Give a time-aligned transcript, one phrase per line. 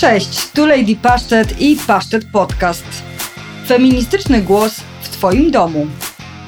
[0.00, 2.84] Cześć, tu Lady Pasztet i Pasztet Podcast.
[3.66, 5.86] Feministyczny głos w Twoim domu.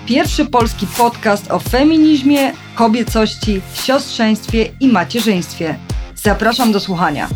[0.06, 5.78] Pierwszy polski podcast o feminizmie, kobiecości, siostrzeństwie i macierzyństwie.
[6.14, 7.28] Zapraszam do słuchania.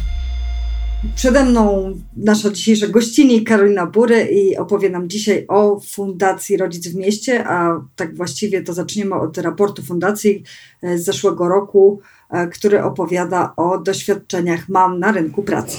[1.15, 6.95] Przede mną nasza dzisiejsza gościni Karolina Bury i opowie nam dzisiaj o Fundacji Rodzic w
[6.95, 10.43] Mieście, a tak właściwie to zaczniemy od raportu Fundacji
[10.83, 12.16] z zeszłego roku, e,
[12.53, 15.79] który opowiada o doświadczeniach mam na rynku pracy.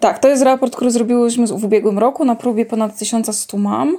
[0.00, 3.96] Tak, to jest raport, który zrobiłyśmy w ubiegłym roku na próbie ponad 1100 mam.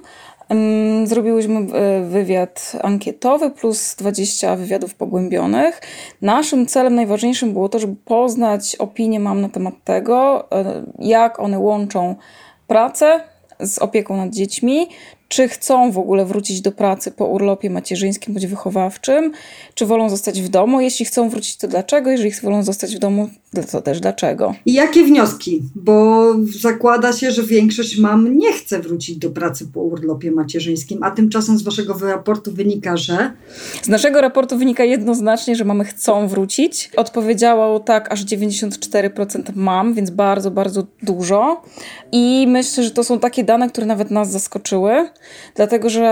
[1.03, 5.81] Zrobiłyśmy e, wywiad ankietowy plus 20 wywiadów pogłębionych.
[6.21, 11.59] Naszym celem najważniejszym było to, żeby poznać opinię mam na temat tego, e, jak one
[11.59, 12.15] łączą
[12.67, 13.21] pracę
[13.59, 14.89] z opieką nad dziećmi,
[15.27, 19.31] czy chcą w ogóle wrócić do pracy po urlopie macierzyńskim bądź wychowawczym,
[19.73, 20.81] czy wolą zostać w domu.
[20.81, 22.11] Jeśli chcą wrócić, to dlaczego?
[22.11, 23.29] Jeżeli wolą zostać w domu,
[23.71, 24.55] to też dlaczego.
[24.65, 25.61] I jakie wnioski?
[25.75, 26.25] Bo
[26.61, 31.57] zakłada się, że większość mam nie chce wrócić do pracy po urlopie macierzyńskim, a tymczasem
[31.57, 33.31] z waszego raportu wynika, że...
[33.81, 36.89] Z naszego raportu wynika jednoznacznie, że mamy chcą wrócić.
[36.97, 41.61] Odpowiedziało tak aż 94% mam, więc bardzo, bardzo dużo.
[42.11, 45.09] I myślę, że to są takie dane, które nawet nas zaskoczyły
[45.55, 46.05] dlatego że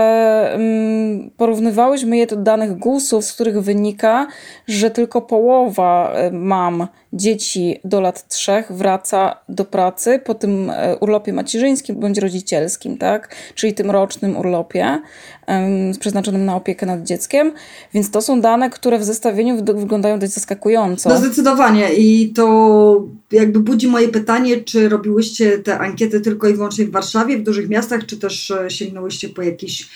[0.54, 4.26] mm, porównywałyśmy je do danych GUS-ów, z których wynika,
[4.68, 10.96] że tylko połowa e, mam dzieci do lat trzech wraca do pracy po tym e,
[10.96, 13.34] urlopie macierzyńskim bądź rodzicielskim, tak?
[13.54, 15.00] czyli tym rocznym urlopie
[16.00, 17.52] przeznaczonym na opiekę nad dzieckiem.
[17.94, 21.08] Więc to są dane, które w zestawieniu wyglądają dość zaskakująco.
[21.08, 26.84] No zdecydowanie i to jakby budzi moje pytanie, czy robiłyście te ankiety tylko i wyłącznie
[26.84, 29.88] w Warszawie, w dużych miastach, czy też e, sięgnęłyście po jakieś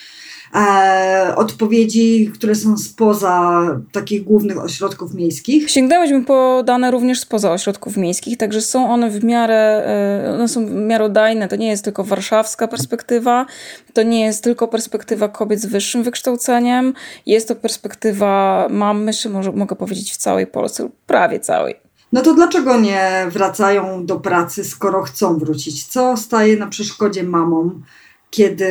[0.55, 5.71] e, odpowiedzi, które są spoza takich głównych ośrodków miejskich.
[5.71, 9.83] Sięgnęłyśmy po dane również spoza ośrodków miejskich, także są one w miarę,
[10.25, 11.47] e, one są miarodajne.
[11.47, 13.45] To nie jest tylko warszawska perspektywa,
[13.93, 16.93] to nie jest tylko perspektywa kobiet z wyższym wykształceniem,
[17.25, 21.88] jest to perspektywa, mam myślę, może, mogę powiedzieć w całej Polsce, prawie całej.
[22.13, 25.87] No to dlaczego nie wracają do pracy, skoro chcą wrócić?
[25.87, 27.83] Co staje na przeszkodzie mamom?
[28.31, 28.69] kiedy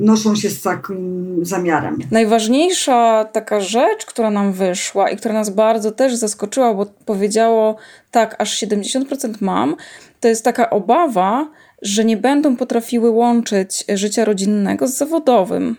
[0.00, 1.98] noszą się z takim zamiarem.
[2.10, 7.76] Najważniejsza taka rzecz, która nam wyszła i która nas bardzo też zaskoczyła, bo powiedziało
[8.10, 9.76] tak, aż 70% mam,
[10.20, 11.50] to jest taka obawa,
[11.82, 15.76] że nie będą potrafiły łączyć życia rodzinnego z zawodowym.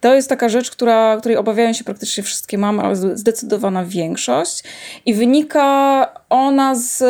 [0.00, 4.64] To jest taka rzecz, która, której obawiają się praktycznie wszystkie mamy, ale zdecydowana większość.
[5.06, 7.02] I wynika ona z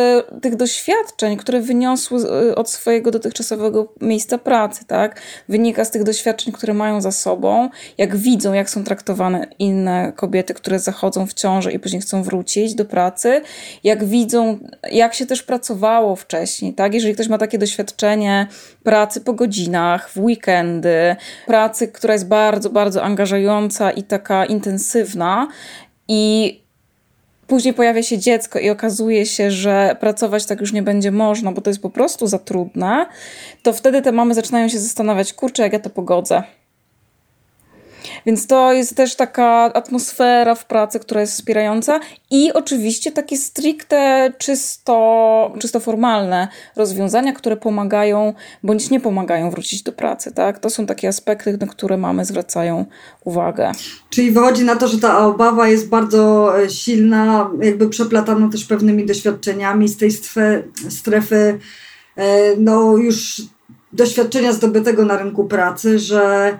[0.42, 5.20] tych doświadczeń, które wyniosły od swojego dotychczasowego miejsca pracy, tak?
[5.48, 10.54] Wynika z tych doświadczeń, które mają za sobą, jak widzą, jak są traktowane inne kobiety,
[10.54, 13.40] które zachodzą w ciąży i później chcą wrócić do pracy,
[13.84, 14.58] jak widzą,
[14.90, 16.94] jak się też pracowało wcześniej, tak?
[16.94, 18.46] Jeżeli ktoś ma takie doświadczenie
[18.82, 21.16] pracy po godzinach, w weekendy,
[21.46, 25.48] pracy, która jest bardzo, bardzo angażująca i taka intensywna
[26.08, 26.22] i
[27.46, 31.60] później pojawia się dziecko i okazuje się, że pracować tak już nie będzie można, bo
[31.60, 33.06] to jest po prostu za trudne,
[33.62, 36.42] to wtedy te mamy zaczynają się zastanawiać, kurczę, jak ja to pogodzę.
[38.26, 44.32] Więc to jest też taka atmosfera w pracy, która jest wspierająca i oczywiście takie stricte
[44.38, 50.32] czysto, czysto formalne rozwiązania, które pomagają bądź nie pomagają wrócić do pracy.
[50.32, 50.58] Tak?
[50.58, 52.86] To są takie aspekty, na które mamy zwracają
[53.24, 53.72] uwagę.
[54.10, 59.06] Czyli wychodzi na to, że ta obawa jest bardzo e, silna, jakby przeplatana też pewnymi
[59.06, 60.10] doświadczeniami z tej
[60.88, 61.58] strefy,
[62.16, 63.42] e, no już
[63.92, 66.58] doświadczenia zdobytego na rynku pracy, że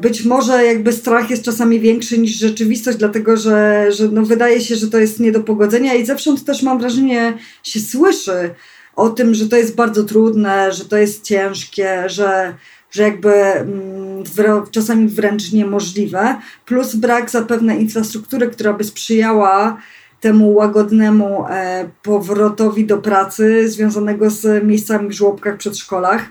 [0.00, 4.76] być może jakby strach jest czasami większy niż rzeczywistość, dlatego że, że no wydaje się,
[4.76, 8.54] że to jest nie do pogodzenia i zewsząd też mam wrażenie, się słyszy
[8.96, 12.54] o tym, że to jest bardzo trudne, że to jest ciężkie, że,
[12.90, 14.24] że jakby mm,
[14.70, 16.36] czasami wręcz niemożliwe,
[16.66, 19.76] plus brak zapewne infrastruktury, która by sprzyjała
[20.20, 26.22] temu łagodnemu e, powrotowi do pracy związanego z miejscami w żłobkach, przedszkolach.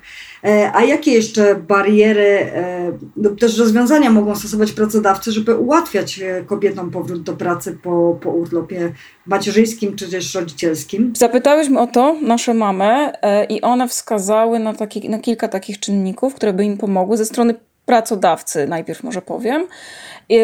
[0.44, 6.92] E, a jakie jeszcze bariery, e, lub też rozwiązania mogą stosować pracodawcy, żeby ułatwiać kobietom
[6.92, 8.94] powrót do pracy po, po urlopie
[9.26, 11.14] macierzyńskim czy też rodzicielskim?
[11.18, 13.12] Zapytałyśmy o to nasze mamy
[13.50, 17.56] i one wskazały na, taki, na kilka takich czynników, które by im pomogły ze strony
[17.90, 19.68] pracodawcy, najpierw może powiem.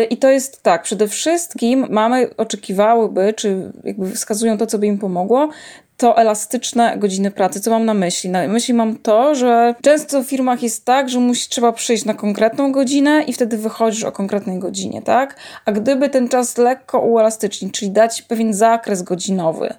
[0.09, 4.97] I to jest tak, przede wszystkim mamy oczekiwałyby, czy jakby wskazują to, co by im
[4.97, 5.49] pomogło,
[5.97, 7.61] to elastyczne godziny pracy.
[7.61, 8.29] Co mam na myśli?
[8.29, 12.13] Na myśli mam to, że często w firmach jest tak, że musi, trzeba przyjść na
[12.13, 15.35] konkretną godzinę i wtedy wychodzisz o konkretnej godzinie, tak?
[15.65, 19.73] A gdyby ten czas lekko uelastycznić, czyli dać pewien zakres godzinowy,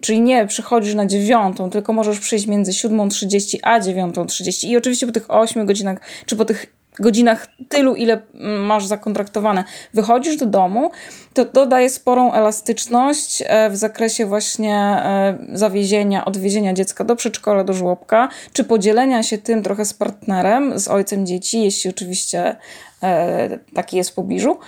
[0.00, 5.12] czyli nie przychodzisz na dziewiątą, tylko możesz przyjść między 7.30 a 9.30 i oczywiście po
[5.12, 8.22] tych 8 godzinach, czy po tych godzinach tylu, ile
[8.60, 9.64] masz zakontraktowane,
[9.94, 10.90] wychodzisz do domu,
[11.34, 17.64] to to daje sporą elastyczność e, w zakresie właśnie e, zawiezienia, odwiezienia dziecka do przedszkola,
[17.64, 22.56] do żłobka, czy podzielenia się tym trochę z partnerem, z ojcem dzieci, jeśli oczywiście
[23.02, 24.58] e, taki jest w pobliżu.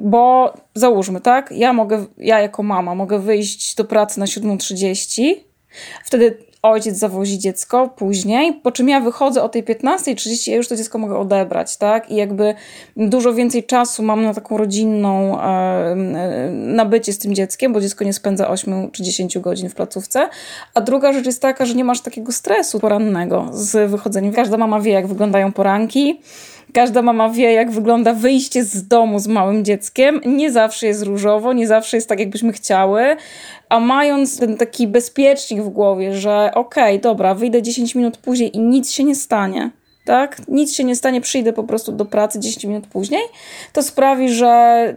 [0.00, 5.34] Bo załóżmy, tak, ja mogę, ja jako mama mogę wyjść do pracy na 7.30,
[6.04, 10.76] wtedy ojciec zawozi dziecko później, po czym ja wychodzę o tej 15.30, ja już to
[10.76, 12.10] dziecko mogę odebrać, tak?
[12.10, 12.54] I jakby
[12.96, 15.94] dużo więcej czasu mam na taką rodzinną e,
[16.50, 20.28] nabycie z tym dzieckiem, bo dziecko nie spędza 8 czy 10 godzin w placówce.
[20.74, 24.32] A druga rzecz jest taka, że nie masz takiego stresu porannego z wychodzeniem.
[24.32, 26.20] Każda mama wie, jak wyglądają poranki.
[26.74, 30.20] Każda mama wie, jak wygląda wyjście z domu z małym dzieckiem.
[30.26, 33.16] Nie zawsze jest różowo, nie zawsze jest tak, jakbyśmy chciały.
[33.68, 38.56] A mając ten taki bezpiecznik w głowie, że okej, okay, dobra, wyjdę 10 minut później
[38.56, 39.70] i nic się nie stanie,
[40.04, 40.48] tak?
[40.48, 43.22] Nic się nie stanie, przyjdę po prostu do pracy 10 minut później,
[43.72, 44.94] to sprawi, że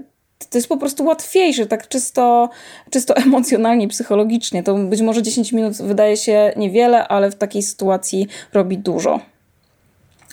[0.49, 2.49] to jest po prostu łatwiejsze, tak czysto,
[2.89, 4.63] czysto emocjonalnie, psychologicznie.
[4.63, 9.36] To być może 10 minut wydaje się niewiele, ale w takiej sytuacji robi dużo.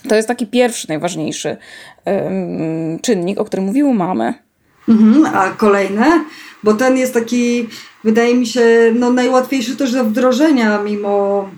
[0.08, 1.56] To jest taki pierwszy, najważniejszy
[2.04, 4.34] um, czynnik, o którym mówiły mamy.
[4.88, 6.24] Mhm, a kolejne?
[6.62, 7.68] Bo ten jest taki,
[8.04, 11.48] wydaje mi się, no najłatwiejszy też do wdrożenia, mimo,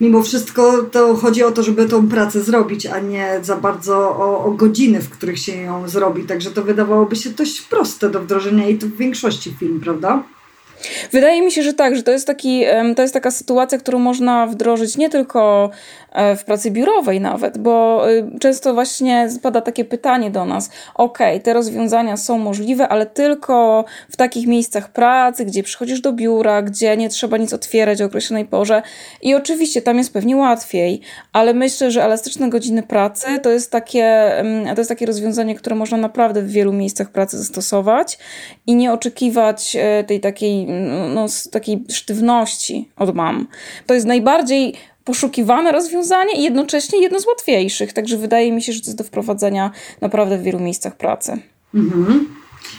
[0.00, 4.44] mimo wszystko to chodzi o to, żeby tą pracę zrobić, a nie za bardzo o,
[4.44, 6.24] o godziny, w których się ją zrobi.
[6.24, 10.22] Także to wydawałoby się dość proste do wdrożenia i to w większości film, prawda?
[11.12, 12.64] Wydaje mi się, że tak, że to jest, taki,
[12.96, 15.70] to jest taka sytuacja, którą można wdrożyć nie tylko
[16.36, 21.52] w pracy biurowej nawet, bo y, często właśnie spada takie pytanie do nas, ok, te
[21.52, 27.08] rozwiązania są możliwe, ale tylko w takich miejscach pracy, gdzie przychodzisz do biura, gdzie nie
[27.08, 28.82] trzeba nic otwierać o określonej porze
[29.22, 31.00] i oczywiście tam jest pewnie łatwiej,
[31.32, 34.32] ale myślę, że elastyczne godziny pracy to jest takie,
[34.74, 38.18] to jest takie rozwiązanie, które można naprawdę w wielu miejscach pracy zastosować
[38.66, 40.66] i nie oczekiwać e, tej takiej
[41.14, 43.48] no, z takiej sztywności od mam.
[43.86, 44.74] To jest najbardziej
[45.08, 47.92] poszukiwane rozwiązanie i jednocześnie jedno z łatwiejszych.
[47.92, 49.70] Także wydaje mi się, że to jest do wprowadzenia
[50.00, 51.38] naprawdę w wielu miejscach pracy.
[51.74, 52.28] Mhm.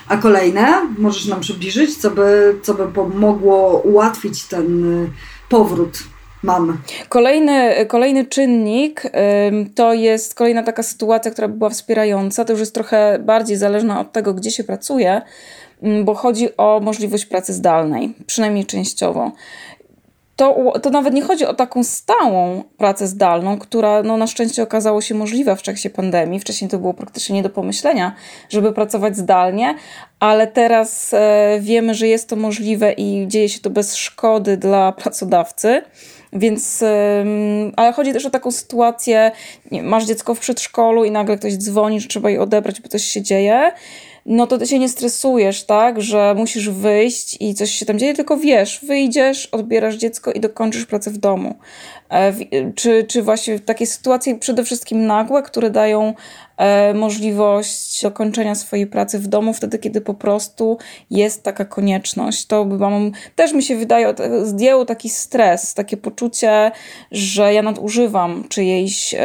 [0.07, 0.67] A kolejne
[0.97, 5.09] możesz nam przybliżyć, co by, co by pomogło ułatwić ten y,
[5.49, 5.99] powrót
[6.43, 6.77] mam.
[7.09, 9.03] Kolejny, kolejny czynnik
[9.75, 12.45] to jest kolejna taka sytuacja, która by była wspierająca.
[12.45, 15.21] To już jest trochę bardziej zależna od tego, gdzie się pracuje,
[16.03, 19.31] bo chodzi o możliwość pracy zdalnej, przynajmniej częściowo.
[20.39, 25.01] To, to nawet nie chodzi o taką stałą pracę zdalną, która no, na szczęście okazało
[25.01, 26.39] się możliwa w czasie pandemii.
[26.39, 28.15] Wcześniej to było praktycznie nie do pomyślenia,
[28.49, 29.75] żeby pracować zdalnie,
[30.19, 34.91] ale teraz e, wiemy, że jest to możliwe i dzieje się to bez szkody dla
[34.91, 35.81] pracodawcy.
[36.33, 36.83] Więc,
[37.75, 39.31] ale chodzi też o taką sytuację,
[39.71, 43.21] masz dziecko w przedszkolu i nagle ktoś dzwoni, że trzeba je odebrać, bo coś się
[43.21, 43.71] dzieje
[44.29, 48.13] no to ty się nie stresujesz, tak, że musisz wyjść i coś się tam dzieje,
[48.13, 51.55] tylko wiesz, wyjdziesz, odbierasz dziecko i dokończysz pracę w domu.
[52.09, 52.33] E,
[52.75, 56.13] czy, czy właśnie takie sytuacje przede wszystkim nagłe, które dają
[56.57, 60.77] e, możliwość dokończenia swojej pracy w domu wtedy, kiedy po prostu
[61.11, 62.45] jest taka konieczność.
[62.45, 64.13] To mam, też mi się wydaje,
[64.43, 66.71] zdjęło taki stres, takie poczucie,
[67.11, 69.15] że ja nadużywam czyjejś,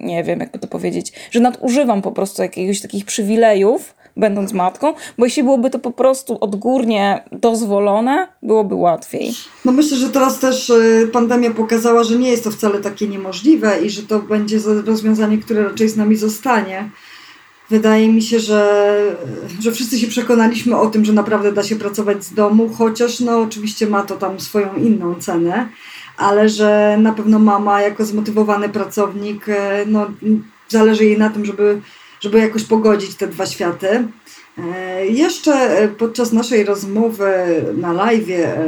[0.00, 5.24] nie wiem, jakby to powiedzieć, że nadużywam po prostu jakiegoś takich przywilejów, będąc matką, bo
[5.24, 9.32] jeśli byłoby to po prostu odgórnie dozwolone, byłoby łatwiej.
[9.64, 13.80] No myślę, że teraz też y, pandemia pokazała, że nie jest to wcale takie niemożliwe
[13.80, 16.90] i że to będzie rozwiązanie, które raczej z nami zostanie.
[17.70, 18.96] Wydaje mi się, że,
[19.60, 23.40] że wszyscy się przekonaliśmy o tym, że naprawdę da się pracować z domu, chociaż no
[23.40, 25.68] oczywiście ma to tam swoją inną cenę,
[26.16, 29.52] ale że na pewno mama jako zmotywowany pracownik, y,
[29.86, 30.06] no
[30.68, 31.80] zależy jej na tym, żeby
[32.24, 34.08] żeby jakoś pogodzić te dwa światy.
[34.58, 37.32] E, jeszcze e, podczas naszej rozmowy
[37.76, 38.66] na live, e,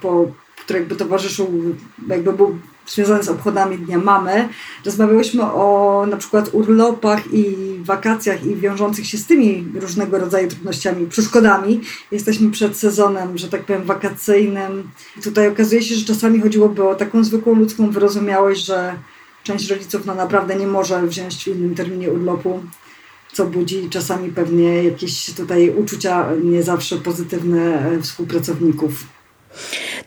[0.00, 0.26] po,
[0.56, 1.74] który jakby towarzyszył,
[2.08, 4.48] jakby był związany z obchodami Dnia Mamy,
[4.84, 11.06] rozmawiałyśmy o na przykład urlopach i wakacjach i wiążących się z tymi różnego rodzaju trudnościami,
[11.06, 11.80] przeszkodami.
[12.10, 14.90] Jesteśmy przed sezonem, że tak powiem, wakacyjnym.
[15.18, 18.94] I tutaj okazuje się, że czasami chodziłoby o taką zwykłą ludzką wyrozumiałość, że
[19.42, 22.60] część rodziców no naprawdę nie może wziąć w innym terminie urlopu
[23.36, 29.06] co budzi czasami pewnie jakieś tutaj uczucia nie zawsze pozytywne e, współpracowników.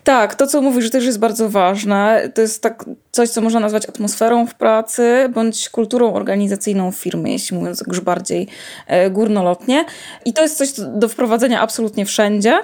[0.04, 2.32] Tak, to co mówisz też jest bardzo ważne.
[2.36, 7.32] To jest tak coś, co można nazwać atmosferą w pracy, bądź kulturą organizacyjną w firmie,
[7.32, 8.48] jeśli mówiąc już bardziej
[8.88, 9.86] e, górnolotnie.
[10.26, 12.64] I to jest coś do wprowadzenia absolutnie wszędzie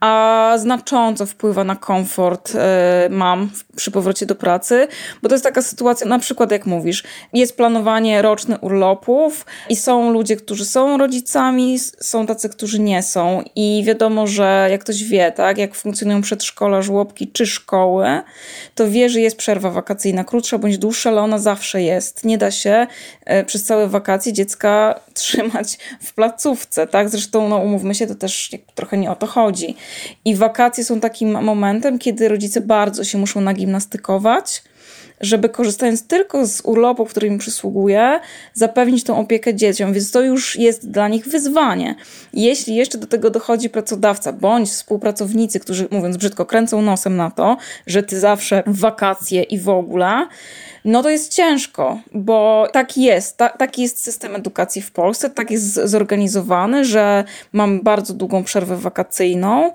[0.00, 2.58] a znacząco wpływa na komfort y,
[3.10, 4.88] mam przy powrocie do pracy,
[5.22, 10.12] bo to jest taka sytuacja, na przykład jak mówisz, jest planowanie rocznych urlopów i są
[10.12, 15.32] ludzie, którzy są rodzicami, są tacy, którzy nie są i wiadomo, że jak ktoś wie,
[15.32, 18.06] tak, jak funkcjonują przedszkola, żłobki czy szkoły,
[18.74, 22.24] to wie, że jest przerwa wakacyjna, krótsza bądź dłuższa, ale ona zawsze jest.
[22.24, 22.86] Nie da się
[23.40, 28.50] y, przez całe wakacje dziecka trzymać w placówce, tak, zresztą no umówmy się, to też
[28.74, 29.76] trochę nie o to chodzi.
[30.24, 34.62] I wakacje są takim momentem, kiedy rodzice bardzo się muszą nagimnastykować,
[35.20, 38.20] żeby korzystając tylko z urlopów, który im przysługuje,
[38.54, 41.94] zapewnić tą opiekę dzieciom, więc to już jest dla nich wyzwanie.
[42.32, 47.56] Jeśli jeszcze do tego dochodzi pracodawca bądź współpracownicy, którzy mówiąc brzydko kręcą nosem na to,
[47.86, 50.26] że ty zawsze wakacje i w ogóle,
[50.84, 55.50] no to jest ciężko, bo tak jest, ta, taki jest system edukacji w Polsce, tak
[55.50, 59.72] jest zorganizowany, że mam bardzo długą przerwę wakacyjną,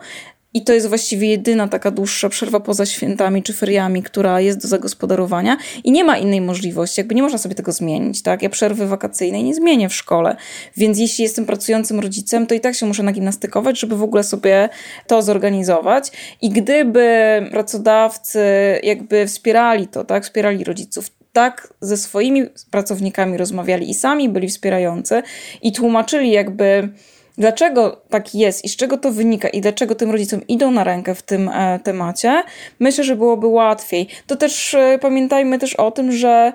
[0.54, 4.68] i to jest właściwie jedyna taka dłuższa przerwa poza świętami czy feriami, która jest do
[4.68, 8.42] zagospodarowania i nie ma innej możliwości, jakby nie można sobie tego zmienić, tak?
[8.42, 10.36] Ja przerwy wakacyjnej nie zmienię w szkole,
[10.78, 14.70] więc jeśli jestem pracującym rodzicem, to i tak się muszę nagimnastykować, żeby w ogóle sobie
[15.08, 17.08] to zorganizować i gdyby
[17.52, 18.40] pracodawcy
[18.84, 20.24] jakby wspierali to, tak?
[20.24, 25.24] Wspierali rodziców, tak ze swoimi pracownikami rozmawiali i sami byli wspierający
[25.62, 26.90] i tłumaczyli jakby
[27.38, 31.16] Dlaczego tak jest i z czego to wynika i dlaczego tym rodzicom idą na rękę
[31.16, 32.44] w tym e, temacie,
[32.80, 34.08] myślę, że byłoby łatwiej.
[34.28, 36.54] To też e, pamiętajmy też o tym, że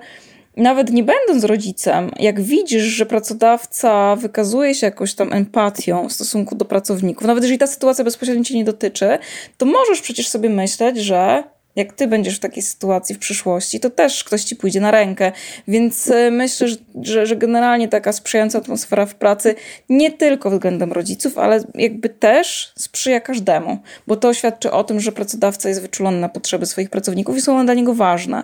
[0.57, 6.55] nawet nie będąc rodzicem, jak widzisz, że pracodawca wykazuje się jakąś tam empatią w stosunku
[6.55, 9.17] do pracowników, nawet jeżeli ta sytuacja bezpośrednio cię nie dotyczy,
[9.57, 11.43] to możesz przecież sobie myśleć, że
[11.75, 15.31] jak ty będziesz w takiej sytuacji w przyszłości, to też ktoś ci pójdzie na rękę.
[15.67, 16.67] Więc e, myślę,
[17.01, 19.55] że, że generalnie taka sprzyjająca atmosfera w pracy
[19.89, 25.11] nie tylko względem rodziców, ale jakby też sprzyja każdemu, bo to świadczy o tym, że
[25.11, 28.43] pracodawca jest wyczulony na potrzeby swoich pracowników i są one dla niego ważne.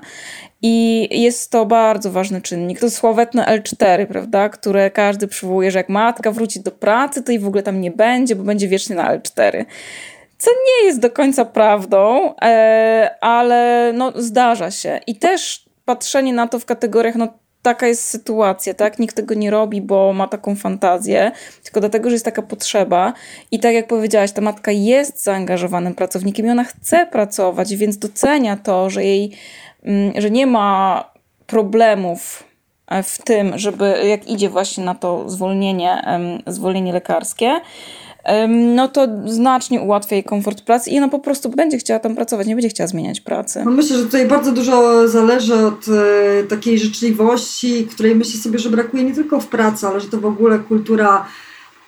[0.62, 2.80] I jest to bardzo ważny czynnik.
[2.80, 7.40] To sławetne L4, prawda, które każdy przywołuje, że jak matka wróci do pracy, to i
[7.40, 9.66] w ogóle tam nie będzie, bo będzie wiecznie na L4
[10.38, 15.00] co nie jest do końca prawdą, e, ale no, zdarza się.
[15.08, 17.28] I też patrzenie na to w kategoriach, no
[17.62, 19.00] taka jest sytuacja, tak?
[19.00, 21.32] Nikt tego nie robi, bo ma taką fantazję,
[21.64, 23.14] tylko dlatego, że jest taka potrzeba.
[23.52, 28.58] I tak jak powiedziałaś, ta matka jest zaangażowanym pracownikiem i ona chce pracować, więc docenia
[28.58, 29.32] to, że jej,
[29.84, 31.04] mm, że nie ma
[31.48, 32.44] problemów
[32.88, 36.02] e, w tym, żeby jak idzie właśnie na to zwolnienie,
[36.48, 37.62] zwolnienie lekarskie,
[38.48, 42.48] no to znacznie ułatwia jej komfort pracy i ona po prostu będzie chciała tam pracować,
[42.48, 43.62] nie będzie chciała zmieniać pracy.
[43.66, 48.70] No myślę, że tutaj bardzo dużo zależy od e, takiej życzliwości, której myślę sobie, że
[48.70, 51.26] brakuje nie tylko w pracy, ale że to w ogóle kultura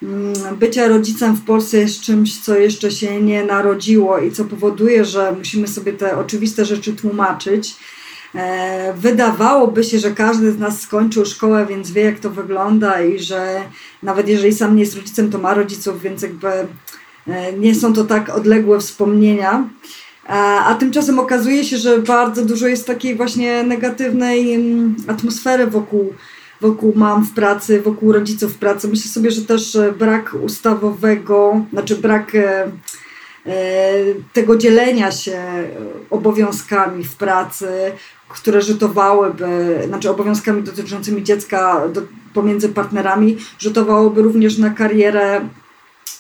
[0.04, 5.06] mm, bycia rodzicem w Polsce jest czymś, co jeszcze się nie narodziło i co powoduje,
[5.06, 7.76] że musimy sobie te oczywiste rzeczy tłumaczyć
[8.96, 13.62] wydawałoby się, że każdy z nas skończył szkołę, więc wie, jak to wygląda i że
[14.04, 16.48] nawet jeżeli sam nie jest rodzicem, to ma rodziców, więc jakby
[17.28, 19.70] e, nie są to tak odległe wspomnienia.
[20.28, 26.14] A, tymczasem okazuje się, że bardzo dużo jest takiej właśnie negatywnej mm, atmosfery wokół,
[26.62, 28.88] wokół mam w pracy, wokół rodziców w pracy.
[28.88, 32.72] Myślę sobie, że też brak ustawowego, znaczy brak e,
[34.34, 35.42] tego dzielenia się
[36.10, 37.68] obowiązkami w pracy,
[38.30, 42.02] które rzutowałyby, znaczy obowiązkami dotyczącymi dziecka do,
[42.34, 45.42] pomiędzy partnerami, rzutowałoby również na karierę,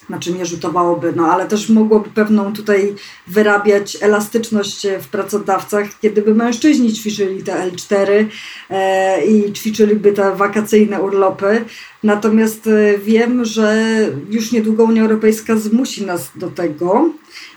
[0.08, 2.96] znaczy nie rzutowałoby, no ale też mogłoby pewną tutaj
[3.28, 8.26] wyrabiać elastyczność w pracodawcach, kiedy by mężczyźni ćwiczyli te L4
[8.70, 11.66] e, i ćwiczyliby te wakacyjne urlopy.
[12.04, 13.86] Natomiast e, wiem, że
[14.30, 17.10] już niedługo Unia Europejska zmusi nas do tego,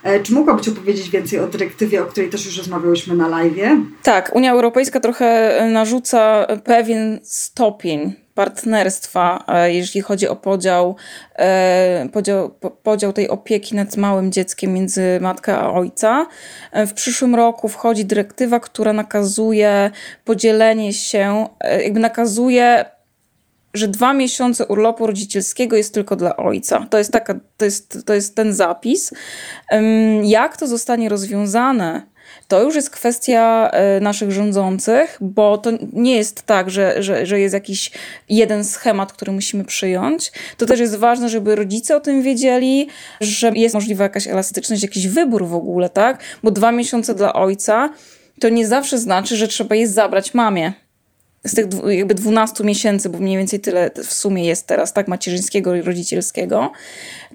[0.03, 3.57] E, czy mogłabyś opowiedzieć więcej o dyrektywie, o której też już rozmawiałyśmy na live?
[4.03, 10.97] Tak, Unia Europejska trochę e, narzuca pewien stopień partnerstwa, e, jeśli chodzi o podział,
[12.13, 12.51] podział,
[12.83, 16.27] podział tej opieki nad małym dzieckiem między matkę a ojca.
[16.73, 19.91] W przyszłym roku wchodzi dyrektywa, która nakazuje
[20.25, 21.49] podzielenie się,
[21.85, 22.85] jakby nakazuje
[23.75, 26.87] że dwa miesiące urlopu rodzicielskiego jest tylko dla ojca.
[26.91, 29.15] To jest, taka, to jest, to jest ten zapis.
[30.23, 32.03] Jak to zostanie rozwiązane?
[32.51, 37.41] To już jest kwestia e, naszych rządzących, bo to nie jest tak, że, że, że
[37.41, 37.91] jest jakiś
[38.29, 40.33] jeden schemat, który musimy przyjąć.
[40.57, 42.89] To też jest ważne, żeby rodzice o tym wiedzieli,
[43.21, 46.23] że jest możliwa jakaś elastyczność, jakiś wybór w ogóle, tak?
[46.43, 47.91] Bo dwa miesiące dla ojca
[48.41, 50.73] to nie zawsze znaczy, że trzeba je zabrać mamie
[51.45, 55.75] z tych jakby 12 miesięcy, bo mniej więcej tyle w sumie jest teraz, tak, macierzyńskiego
[55.75, 56.73] i rodzicielskiego,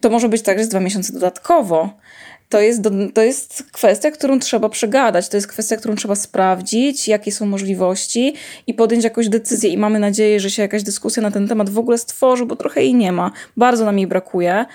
[0.02, 1.90] to może być także z dwa miesiące dodatkowo.
[2.50, 2.82] To jest,
[3.14, 5.30] to jest kwestia, którą trzeba przegadać.
[5.30, 8.34] To jest kwestia, którą trzeba sprawdzić, jakie są możliwości
[8.68, 9.70] i podjąć jakąś decyzję.
[9.70, 12.84] I mamy nadzieję, że się jakaś dyskusja na ten temat w ogóle stworzy, bo trochę
[12.84, 13.32] jej nie ma.
[13.58, 14.66] Bardzo nam jej brakuje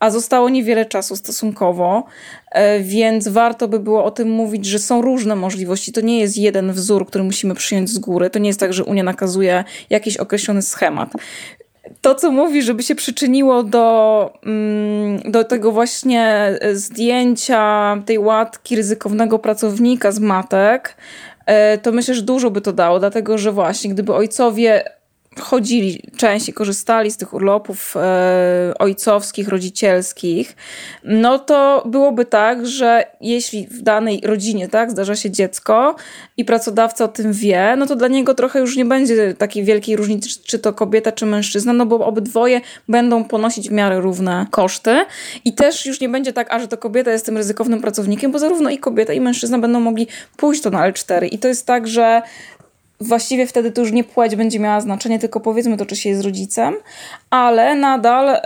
[0.00, 2.04] a zostało niewiele czasu stosunkowo,
[2.50, 5.92] e, więc warto by było o tym mówić, że są różne możliwości.
[5.92, 8.30] To nie jest jeden wzór, który musimy przyjąć z góry.
[8.30, 11.12] To nie jest tak, że Unia nakazuje jakiś określony schemat.
[12.00, 19.38] To, co mówi, żeby się przyczyniło do, mm, do tego właśnie zdjęcia tej łatki ryzykownego
[19.38, 20.96] pracownika z matek,
[21.46, 24.84] e, to myślę, że dużo by to dało, dlatego że właśnie gdyby ojcowie
[25.38, 30.56] chodzili częściej, korzystali z tych urlopów e, ojcowskich, rodzicielskich,
[31.04, 35.96] no to byłoby tak, że jeśli w danej rodzinie tak zdarza się dziecko
[36.36, 39.96] i pracodawca o tym wie, no to dla niego trochę już nie będzie takiej wielkiej
[39.96, 45.04] różnicy, czy to kobieta, czy mężczyzna, no bo obydwoje będą ponosić w miarę równe koszty
[45.44, 48.38] i też już nie będzie tak, a że to kobieta jest tym ryzykownym pracownikiem, bo
[48.38, 50.06] zarówno i kobieta, i mężczyzna będą mogli
[50.36, 52.22] pójść to na L4 i to jest tak, że
[53.00, 56.22] właściwie wtedy to już nie płeć będzie miała znaczenie, tylko powiedzmy to, czy się jest
[56.22, 56.74] rodzicem,
[57.30, 58.40] ale nadal y,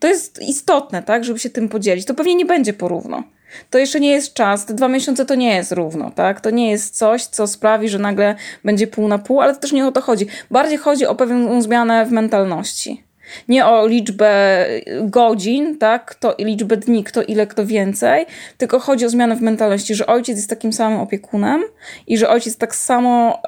[0.00, 2.06] to jest istotne, tak, żeby się tym podzielić.
[2.06, 3.22] To pewnie nie będzie porówno.
[3.70, 6.40] To jeszcze nie jest czas, te dwa miesiące to nie jest równo, tak?
[6.40, 9.72] To nie jest coś, co sprawi, że nagle będzie pół na pół, ale to też
[9.72, 10.26] nie o to chodzi.
[10.50, 13.07] Bardziej chodzi o pewną zmianę w mentalności.
[13.48, 14.66] Nie o liczbę
[15.02, 18.26] godzin, tak, kto, liczbę dni, kto ile, kto więcej,
[18.58, 21.64] tylko chodzi o zmianę w mentalności, że ojciec jest takim samym opiekunem
[22.06, 23.42] i że ojciec tak samo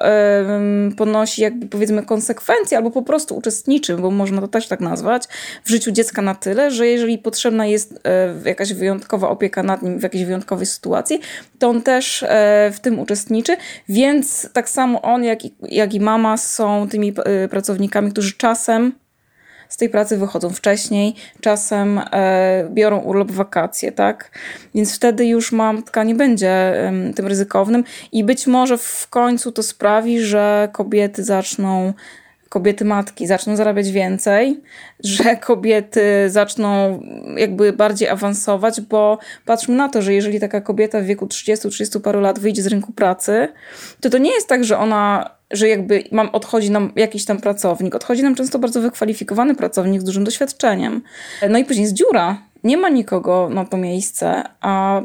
[0.97, 5.23] ponosi jakby powiedzmy konsekwencje albo po prostu uczestniczy, bo można to też tak nazwać,
[5.63, 7.91] w życiu dziecka na tyle, że jeżeli potrzebna jest
[8.45, 11.19] y, jakaś wyjątkowa opieka nad nim w jakiejś wyjątkowej sytuacji,
[11.59, 12.27] to on też y,
[12.73, 13.57] w tym uczestniczy,
[13.89, 17.13] więc tak samo on, jak i, jak i mama są tymi
[17.49, 18.91] pracownikami, którzy czasem
[19.71, 24.31] z tej pracy wychodzą wcześniej, czasem e, biorą urlop wakacje, tak?
[24.75, 26.73] Więc wtedy już matka nie będzie
[27.15, 31.93] tym ryzykownym i być może w końcu to sprawi, że kobiety zaczną
[32.51, 34.61] kobiety matki zaczną zarabiać więcej,
[35.03, 37.01] że kobiety zaczną
[37.37, 42.21] jakby bardziej awansować, bo patrzmy na to, że jeżeli taka kobieta w wieku 30-30 paru
[42.21, 43.47] lat wyjdzie z rynku pracy,
[44.01, 47.95] to to nie jest tak, że ona że jakby mam, odchodzi nam jakiś tam pracownik.
[47.95, 51.01] Odchodzi nam często bardzo wykwalifikowany pracownik z dużym doświadczeniem.
[51.49, 52.41] No i później jest dziura.
[52.63, 55.01] Nie ma nikogo na to miejsce, a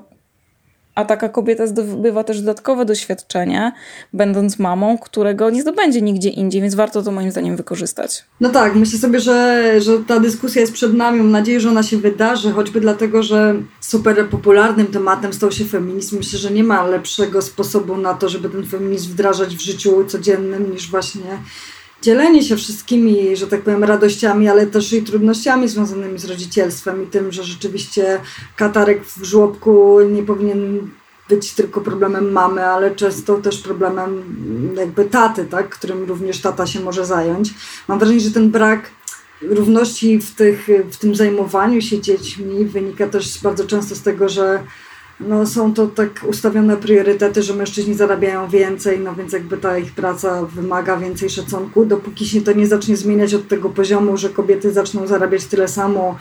[0.97, 3.73] a taka kobieta zdobywa też dodatkowe doświadczenie,
[4.13, 8.25] będąc mamą, którego nie zdobędzie nigdzie indziej, więc warto to moim zdaniem wykorzystać.
[8.41, 11.19] No tak, myślę sobie, że, że ta dyskusja jest przed nami.
[11.19, 16.17] Mam nadzieję, że ona się wydarzy, choćby dlatego, że super popularnym tematem stał się feminizm.
[16.17, 20.73] Myślę, że nie ma lepszego sposobu na to, żeby ten feminizm wdrażać w życiu codziennym
[20.73, 21.39] niż właśnie
[22.07, 27.07] dzielenie się wszystkimi, że tak powiem, radościami, ale też i trudnościami związanymi z rodzicielstwem i
[27.07, 28.21] tym, że rzeczywiście
[28.57, 30.91] katarek w żłobku nie powinien
[31.29, 34.23] być tylko problemem mamy, ale często też problemem
[34.77, 37.55] jakby taty, tak, którym również tata się może zająć.
[37.89, 38.91] Mam wrażenie, że ten brak
[39.43, 44.63] równości w, tych, w tym zajmowaniu się dziećmi wynika też bardzo często z tego, że
[45.21, 49.93] no, są to tak ustawione priorytety, że mężczyźni zarabiają więcej, no więc jakby ta ich
[49.93, 51.85] praca wymaga więcej szacunku.
[51.85, 56.19] Dopóki się to nie zacznie zmieniać od tego poziomu, że kobiety zaczną zarabiać tyle samo,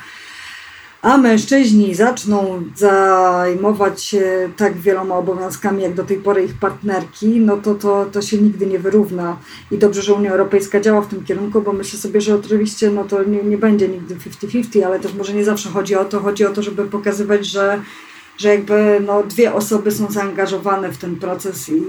[1.02, 7.58] a mężczyźni zaczną zajmować się tak wieloma obowiązkami, jak do tej pory ich partnerki, no
[7.58, 9.38] to, to, to się nigdy nie wyrówna.
[9.72, 13.04] I dobrze, że Unia Europejska działa w tym kierunku, bo myślę sobie, że oczywiście no
[13.04, 16.46] to nie, nie będzie nigdy 50-50, ale też może nie zawsze chodzi o to, chodzi
[16.46, 17.82] o to, żeby pokazywać, że
[18.38, 21.82] że jakby no, dwie osoby są zaangażowane w ten proces i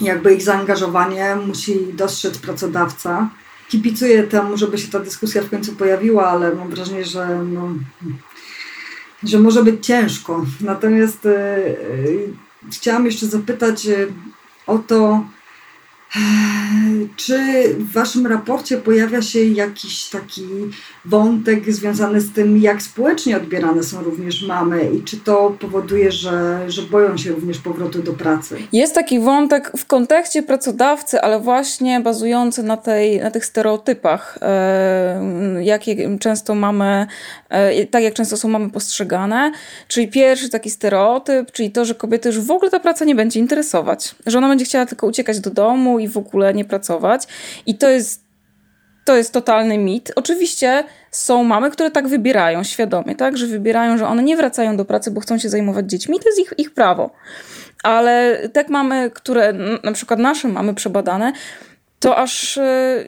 [0.00, 3.30] jakby ich zaangażowanie musi dostrzec pracodawca.
[3.68, 7.68] Kipicuję temu, żeby się ta dyskusja w końcu pojawiła, ale mam wrażenie, że, no,
[9.22, 10.46] że może być ciężko.
[10.60, 12.28] Natomiast yy,
[12.72, 13.86] chciałam jeszcze zapytać
[14.66, 15.24] o to,
[17.16, 17.38] czy
[17.78, 20.42] w Waszym raporcie pojawia się jakiś taki
[21.04, 26.64] wątek związany z tym, jak społecznie odbierane są również mamy i czy to powoduje, że,
[26.70, 28.56] że boją się również powrotu do pracy?
[28.72, 35.64] Jest taki wątek w kontekście pracodawcy, ale właśnie bazujący na, tej, na tych stereotypach, e,
[35.64, 37.06] jakie często mamy,
[37.48, 39.52] e, tak jak często są mamy postrzegane.
[39.88, 43.40] Czyli pierwszy taki stereotyp, czyli to, że kobiety już w ogóle ta praca nie będzie
[43.40, 47.26] interesować, że ona będzie chciała tylko uciekać do domu i w ogóle nie pracować.
[47.66, 48.24] I to jest
[49.04, 50.12] to jest totalny mit.
[50.16, 54.84] Oczywiście są mamy, które tak wybierają świadomie, tak, że wybierają, że one nie wracają do
[54.84, 56.20] pracy, bo chcą się zajmować dziećmi.
[56.20, 57.10] To jest ich, ich prawo.
[57.82, 59.52] Ale tak mamy, które
[59.84, 61.32] na przykład nasze mamy przebadane,
[62.00, 63.04] to aż e,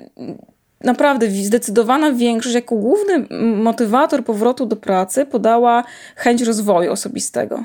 [0.80, 5.85] naprawdę zdecydowana większość jako główny motywator powrotu do pracy podała
[6.16, 7.64] chęć rozwoju osobistego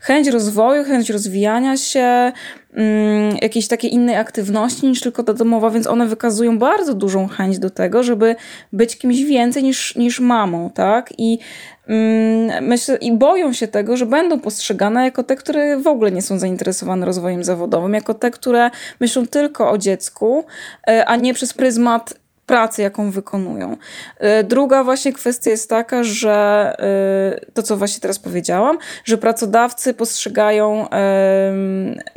[0.00, 2.32] chęć rozwoju, chęć rozwijania się,
[2.74, 7.58] mm, jakiejś takiej innej aktywności niż tylko ta domowa, więc one wykazują bardzo dużą chęć
[7.58, 8.36] do tego, żeby
[8.72, 11.12] być kimś więcej niż, niż mamą, tak?
[11.18, 11.38] I
[11.88, 16.22] mm, myślę, i boją się tego, że będą postrzegane jako te, które w ogóle nie
[16.22, 20.44] są zainteresowane rozwojem zawodowym, jako te, które myślą tylko o dziecku,
[20.88, 22.14] e, a nie przez pryzmat
[22.50, 23.76] pracy, jaką wykonują.
[24.18, 26.34] E, druga właśnie kwestia jest taka, że
[26.78, 30.88] e, to, co właśnie teraz powiedziałam, że pracodawcy postrzegają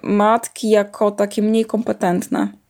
[0.04, 2.63] matki jako takie mniej kompetentne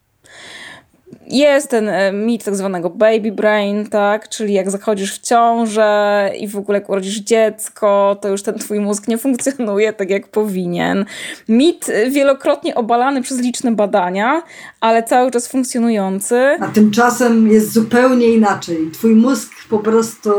[1.27, 4.29] jest ten e, mit tak zwanego baby brain, tak?
[4.29, 8.79] Czyli jak zachodzisz w ciążę i w ogóle jak urodzisz dziecko, to już ten twój
[8.79, 11.05] mózg nie funkcjonuje tak jak powinien.
[11.49, 14.43] Mit wielokrotnie obalany przez liczne badania,
[14.79, 16.57] ale cały czas funkcjonujący.
[16.59, 18.77] A tymczasem jest zupełnie inaczej.
[18.93, 20.31] Twój mózg po prostu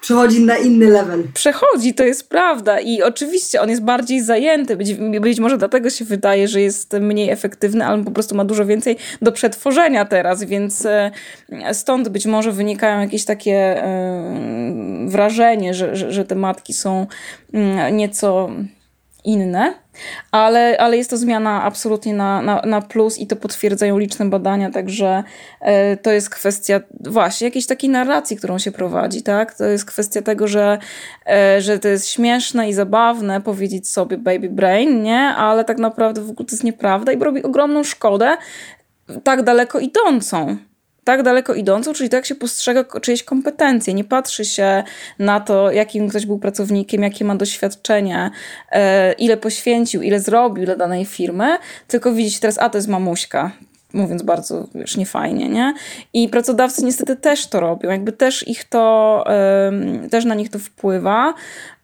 [0.00, 1.24] przechodzi na inny level.
[1.34, 2.80] Przechodzi, to jest prawda.
[2.80, 4.76] I oczywiście on jest bardziej zajęty.
[4.76, 8.66] Być, być może dlatego się wydaje, że jest mniej efektywny, ale po prostu ma dużo
[8.66, 11.10] więcej do przetworzenia teraz, więc e,
[11.72, 17.06] stąd być może wynikają jakieś takie e, wrażenie, że, że, że te matki są
[17.52, 18.50] mm, nieco
[19.24, 19.74] inne,
[20.30, 24.70] ale, ale jest to zmiana absolutnie na, na, na plus i to potwierdzają liczne badania,
[24.70, 25.24] także
[25.60, 29.54] e, to jest kwestia właśnie jakiejś takiej narracji, którą się prowadzi, tak?
[29.54, 30.78] To jest kwestia tego, że,
[31.26, 35.20] e, że to jest śmieszne i zabawne powiedzieć sobie baby brain, nie?
[35.20, 38.36] Ale tak naprawdę w ogóle to jest nieprawda i robi ogromną szkodę
[39.24, 40.56] tak daleko idącą
[41.10, 43.94] tak daleko idącą, czyli to, jak się postrzega czyjeś kompetencje.
[43.94, 44.82] Nie patrzy się
[45.18, 48.30] na to, jakim ktoś był pracownikiem, jakie ma doświadczenie,
[48.72, 53.50] e, ile poświęcił, ile zrobił dla danej firmy, tylko widzieć teraz, a to jest mamuśka,
[53.92, 55.74] mówiąc bardzo już niefajnie, nie?
[56.12, 59.24] I pracodawcy niestety też to robią, jakby też ich to,
[60.10, 61.34] też na nich to wpływa,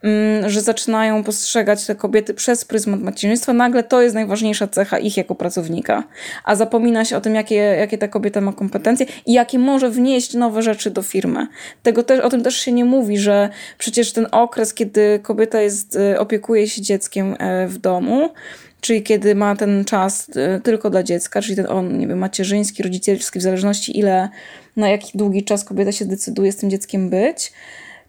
[0.02, 5.16] mm, że zaczynają postrzegać te kobiety przez pryzmat macierzyństwa, nagle to jest najważniejsza cecha ich
[5.16, 6.04] jako pracownika,
[6.44, 10.34] a zapomina się o tym, jakie, jakie ta kobieta ma kompetencje i jakie może wnieść
[10.34, 11.46] nowe rzeczy do firmy.
[11.82, 15.96] Tego też, o tym też się nie mówi, że przecież ten okres, kiedy kobieta jest,
[15.96, 18.28] y, opiekuje się dzieckiem e, w domu,
[18.80, 22.82] czyli kiedy ma ten czas y, tylko dla dziecka, czyli ten on, nie wiem, macierzyński,
[22.82, 24.28] rodzicielski, w zależności ile,
[24.76, 27.52] na jaki długi czas kobieta się decyduje z tym dzieckiem być,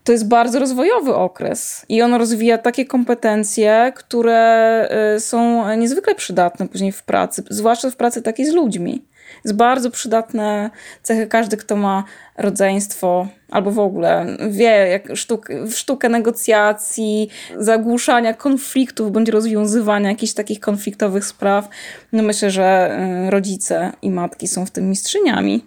[0.03, 6.67] to jest bardzo rozwojowy okres i on rozwija takie kompetencje, które y, są niezwykle przydatne
[6.67, 9.06] później w pracy, zwłaszcza w pracy takiej z ludźmi.
[9.45, 10.69] Jest bardzo przydatne
[11.03, 11.27] cechy.
[11.27, 12.03] Każdy, kto ma
[12.37, 20.59] rodzeństwo, albo w ogóle wie jak sztuk, sztukę negocjacji, zagłuszania konfliktów, bądź rozwiązywania jakichś takich
[20.59, 21.69] konfliktowych spraw.
[22.13, 25.65] No myślę, że y, rodzice i matki są w tym mistrzyniami.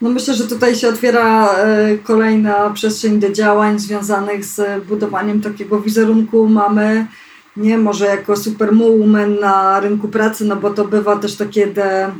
[0.00, 1.48] No myślę, że tutaj się otwiera
[1.92, 7.06] y, kolejna przestrzeń do działań związanych z budowaniem takiego wizerunku mamy,
[7.56, 12.12] nie może jako superwoman na rynku pracy, no bo to bywa też takie de,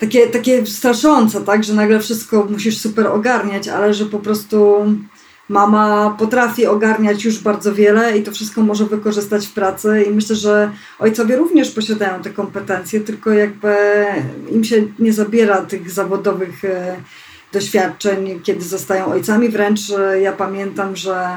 [0.00, 4.86] takie, takie straszące, tak, że nagle wszystko musisz super ogarniać, ale że po prostu
[5.48, 10.36] mama potrafi ogarniać już bardzo wiele i to wszystko może wykorzystać w pracy i myślę,
[10.36, 13.76] że ojcowie również posiadają te kompetencje, tylko jakby
[14.50, 16.96] im się nie zabiera tych zawodowych e,
[17.52, 19.48] doświadczeń, kiedy zostają ojcami.
[19.48, 21.28] Wręcz e, ja pamiętam, że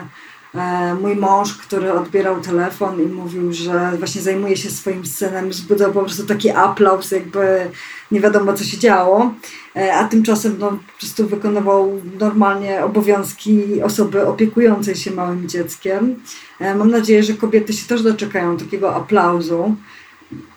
[1.01, 6.01] mój mąż, który odbierał telefon i mówił, że właśnie zajmuje się swoim synem, wzbudzał po
[6.01, 7.69] prostu taki aplauz, jakby
[8.11, 9.33] nie wiadomo co się działo,
[9.75, 16.15] e, a tymczasem no, po prostu wykonywał normalnie obowiązki osoby opiekującej się małym dzieckiem.
[16.59, 19.75] E, mam nadzieję, że kobiety się też doczekają takiego aplauzu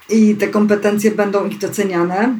[0.09, 2.37] i te kompetencje będą ich doceniane.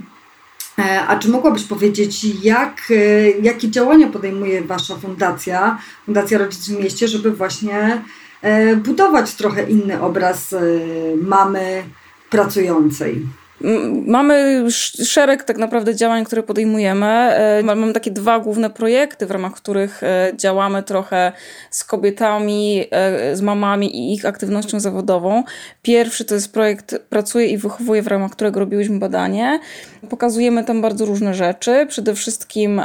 [0.79, 6.79] E, a czy mogłabyś powiedzieć, jak, e, jakie działania podejmuje Wasza fundacja, Fundacja Rodzic w
[6.81, 8.03] Mieście, żeby właśnie
[8.43, 10.55] e, budować trochę inny obraz
[11.23, 11.83] mamy
[12.31, 13.27] pracującej?
[14.07, 14.65] Mamy
[15.05, 17.07] szereg tak naprawdę działań, które podejmujemy.
[17.07, 21.33] E, mamy takie dwa główne projekty, w ramach których e, działamy trochę
[21.71, 25.45] z kobietami, e, z mamami i ich aktywnością zawodową.
[25.83, 29.61] Pierwszy to jest projekt Pracuję i wychowuję, w ramach którego robiłyśmy badanie.
[30.11, 31.87] Pokazujemy tam bardzo różne rzeczy.
[31.89, 32.81] Przede wszystkim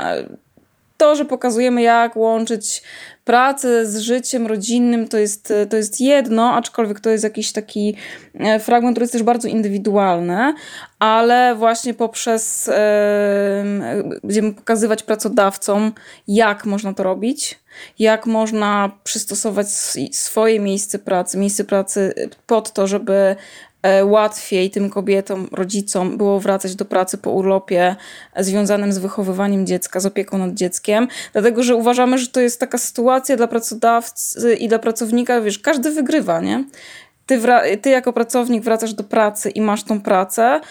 [1.01, 2.83] to, że pokazujemy, jak łączyć
[3.25, 7.95] pracę z życiem rodzinnym, to jest, to jest jedno, aczkolwiek to jest jakiś taki
[8.33, 10.53] e, fragment, który jest też bardzo indywidualny,
[10.99, 15.91] ale właśnie poprzez yy, będziemy pokazywać pracodawcom,
[16.27, 17.59] jak można to robić,
[17.99, 19.69] jak można przystosować
[20.11, 22.13] swoje miejsce pracy, miejsce pracy
[22.47, 23.35] pod to, żeby E,
[24.03, 27.95] łatwiej tym kobietom, rodzicom było wracać do pracy po urlopie
[28.37, 32.77] związanym z wychowywaniem dziecka, z opieką nad dzieckiem, dlatego że uważamy, że to jest taka
[32.77, 36.63] sytuacja dla pracodawcy i dla pracownika, wiesz, każdy wygrywa, nie?
[37.25, 37.41] Ty,
[37.81, 40.61] ty jako pracownik wracasz do pracy i masz tą pracę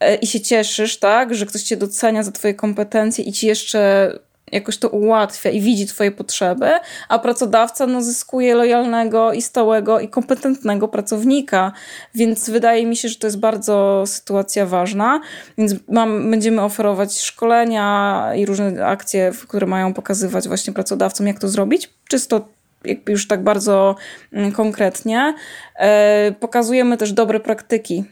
[0.00, 4.12] e, i się cieszysz, tak, że ktoś cię docenia za twoje kompetencje i ci jeszcze
[4.52, 6.70] jakoś to ułatwia i widzi Twoje potrzeby,
[7.08, 11.72] a pracodawca no, zyskuje lojalnego i stałego i kompetentnego pracownika.
[12.14, 15.20] Więc wydaje mi się, że to jest bardzo sytuacja ważna.
[15.58, 21.48] Więc mam, będziemy oferować szkolenia i różne akcje, które mają pokazywać właśnie pracodawcom, jak to
[21.48, 21.90] zrobić.
[22.08, 22.48] Czysto
[22.84, 23.96] jakby już tak bardzo
[24.32, 25.34] mm, konkretnie.
[25.78, 28.04] E, pokazujemy też dobre praktyki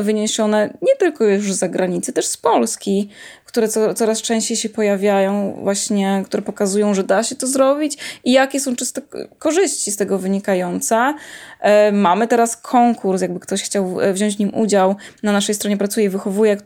[0.00, 3.08] wyniesione nie tylko już z zagranicy, też z Polski,
[3.44, 8.32] które co, coraz częściej się pojawiają, właśnie, które pokazują, że da się to zrobić i
[8.32, 9.02] jakie są czyste
[9.38, 11.14] korzyści z tego wynikające.
[11.60, 15.76] E, mamy teraz konkurs, jakby ktoś chciał e, wziąć w nim udział, na naszej stronie
[15.76, 16.56] pracuje i wychowuje,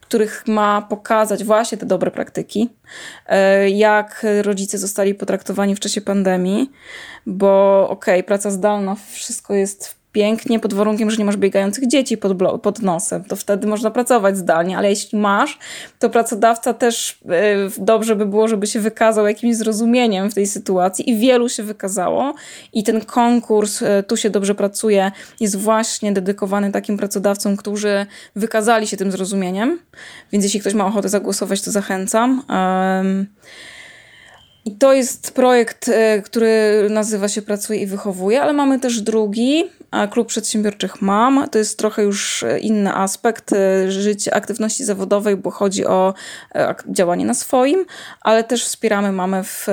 [0.00, 2.68] których ma pokazać właśnie te dobre praktyki,
[3.26, 6.70] e, jak rodzice zostali potraktowani w czasie pandemii,
[7.26, 12.16] bo okej, okay, praca zdalna, wszystko jest pięknie pod warunkiem, że nie masz biegających dzieci
[12.16, 13.24] pod, pod nosem.
[13.24, 15.58] To wtedy można pracować zdalnie, ale jeśli masz,
[15.98, 17.32] to pracodawca też yy,
[17.78, 22.34] dobrze by było, żeby się wykazał jakimś zrozumieniem w tej sytuacji i wielu się wykazało.
[22.72, 28.86] I ten konkurs yy, Tu się dobrze pracuje jest właśnie dedykowany takim pracodawcom, którzy wykazali
[28.86, 29.78] się tym zrozumieniem.
[30.32, 32.42] Więc jeśli ktoś ma ochotę zagłosować, to zachęcam.
[34.66, 39.64] I to jest projekt, e, który nazywa się Pracuję i wychowuję, ale mamy też drugi,
[40.10, 41.48] Klub Przedsiębiorczych Mam.
[41.50, 46.14] To jest trochę już inny aspekt e, życia, aktywności zawodowej, bo chodzi o
[46.54, 47.84] e, działanie na swoim,
[48.20, 49.66] ale też wspieramy mamy w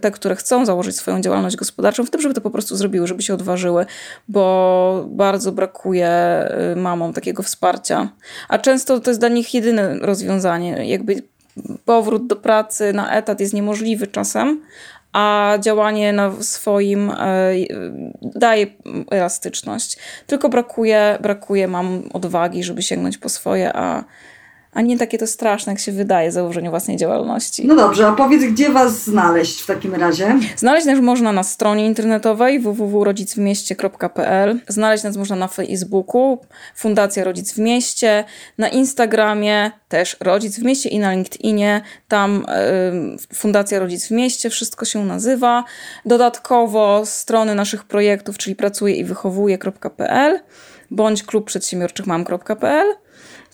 [0.00, 3.22] te, które chcą założyć swoją działalność gospodarczą, w tym, żeby to po prostu zrobiły, żeby
[3.22, 3.86] się odważyły,
[4.28, 6.10] bo bardzo brakuje
[6.76, 8.08] mamom takiego wsparcia.
[8.48, 11.22] A często to jest dla nich jedyne rozwiązanie, jakby
[11.84, 14.60] powrót do pracy na etat jest niemożliwy czasem,
[15.12, 17.16] a działanie na swoim e,
[18.22, 18.66] daje
[19.10, 19.98] elastyczność.
[20.26, 24.04] Tylko brakuje, brakuje mam odwagi, żeby sięgnąć po swoje, a
[24.78, 27.66] a nie takie to straszne, jak się wydaje, założenie własnej działalności.
[27.66, 30.38] No dobrze, a powiedz, gdzie Was znaleźć w takim razie?
[30.56, 36.38] Znaleźć nas można na stronie internetowej www.rodzicwmieście.pl Znaleźć nas można na Facebooku,
[36.76, 38.24] Fundacja Rodzic w Mieście,
[38.58, 42.44] na Instagramie też Rodzic w Mieście i na LinkedInie, tam
[43.30, 45.64] y, Fundacja Rodzic w Mieście, wszystko się nazywa.
[46.06, 50.40] Dodatkowo strony naszych projektów, czyli pracuję i wychowuję.pl
[50.90, 53.07] bądź klubprzedsiębiorczych.mam.pl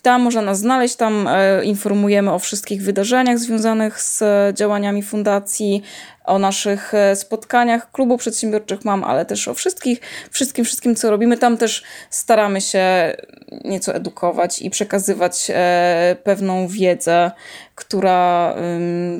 [0.04, 4.22] tam można nas znaleźć, tam e, informujemy o wszystkich wydarzeniach związanych z
[4.56, 5.82] działaniami fundacji,
[6.24, 11.38] o naszych e, spotkaniach klubu przedsiębiorczych mam, ale też o wszystkich, wszystkim, wszystkim, co robimy.
[11.38, 13.16] Tam też staramy się
[13.64, 17.30] nieco edukować i przekazywać e, pewną wiedzę,
[17.74, 18.54] która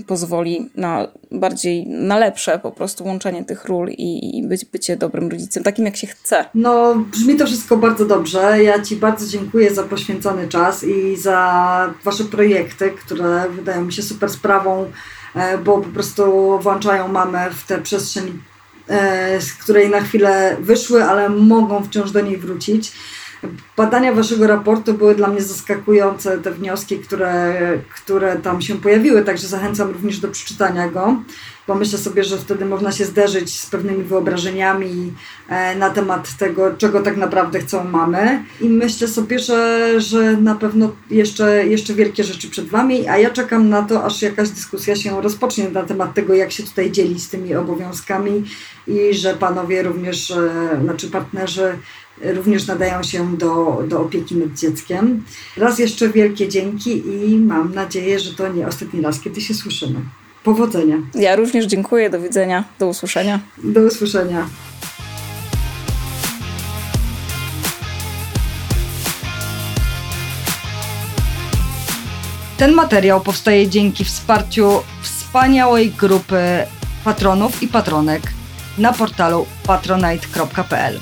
[0.07, 5.29] pozwoli na bardziej, na lepsze po prostu łączenie tych ról i, i być, bycie dobrym
[5.29, 6.45] rodzicem, takim jak się chce.
[6.55, 8.62] No, brzmi to wszystko bardzo dobrze.
[8.62, 14.03] Ja Ci bardzo dziękuję za poświęcony czas i za Wasze projekty, które wydają mi się
[14.03, 14.90] super sprawą
[15.64, 18.42] bo po prostu włączają mamę w tę przestrzeń,
[18.88, 22.92] e, z której na chwilę wyszły, ale mogą wciąż do niej wrócić.
[23.77, 27.55] Badania waszego raportu były dla mnie zaskakujące, te wnioski, które,
[27.94, 31.16] które tam się pojawiły, także zachęcam również do przeczytania go
[31.68, 35.12] bo myślę sobie, że wtedy można się zderzyć z pewnymi wyobrażeniami
[35.48, 38.44] e, na temat tego, czego tak naprawdę chcą mamy.
[38.61, 43.31] I myślę sobie, że, że na pewno jeszcze, jeszcze wielkie rzeczy przed Wami, a ja
[43.31, 47.22] czekam na to, aż jakaś dyskusja się rozpocznie na temat tego, jak się tutaj dzielić
[47.22, 48.44] z tymi obowiązkami
[48.87, 51.79] i że panowie również, e, znaczy partnerzy
[52.22, 55.24] również nadają się do, do opieki nad dzieckiem.
[55.57, 60.00] Raz jeszcze wielkie dzięki i mam nadzieję, że to nie ostatni raz, kiedy się słyszymy.
[60.44, 60.96] Powodzenia.
[61.14, 62.11] Ja również dziękuję.
[62.11, 62.64] Do widzenia.
[62.78, 63.40] Do usłyszenia.
[63.64, 64.46] Do usłyszenia.
[72.57, 74.70] Ten materiał powstaje dzięki wsparciu
[75.02, 76.38] wspaniałej grupy
[77.04, 78.22] patronów i patronek
[78.78, 81.00] na portalu patronite.pl.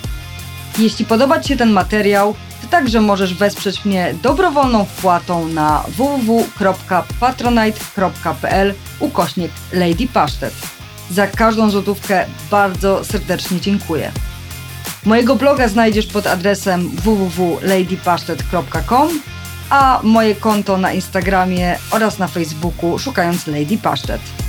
[0.79, 2.35] Jeśli podoba Ci się ten materiał,
[2.73, 10.55] także możesz wesprzeć mnie dobrowolną wpłatą na www.patronite.pl ukośnik Lady Pasztet.
[11.11, 14.13] Za każdą złotówkę bardzo serdecznie dziękuję.
[15.05, 19.09] Mojego bloga znajdziesz pod adresem www.ladypasztet.com,
[19.71, 24.42] a moje konto na Instagramie oraz na Facebooku szukając Lady Pasztet.